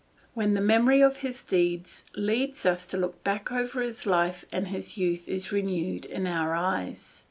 When 0.33 0.55
the 0.55 0.61
memory 0.61 1.01
of 1.03 1.17
his 1.17 1.43
deeds 1.43 2.05
leads 2.15 2.65
us 2.65 2.87
to 2.87 2.97
look 2.97 3.23
back 3.23 3.51
over 3.51 3.81
his 3.83 4.07
life 4.07 4.45
and 4.51 4.69
his 4.69 4.97
youth 4.97 5.29
is 5.29 5.51
renewed 5.51 6.05
in 6.05 6.25
our 6.25 6.55
eyes. 6.55 7.19